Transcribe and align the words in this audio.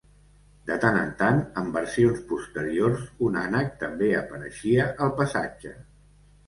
De 0.69 0.77
tant 0.85 0.95
en 1.01 1.11
tant 1.19 1.41
en 1.63 1.69
versions 1.75 2.25
posteriors, 2.31 3.05
un 3.29 3.39
ànec 3.45 3.73
també 3.87 4.13
apareixia 4.25 4.93
al 5.07 5.19
passatge. 5.23 5.79